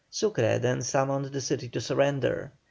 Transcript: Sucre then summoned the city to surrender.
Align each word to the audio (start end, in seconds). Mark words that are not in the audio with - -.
Sucre 0.09 0.57
then 0.57 0.81
summoned 0.81 1.25
the 1.25 1.41
city 1.41 1.69
to 1.69 1.79
surrender. 1.79 2.51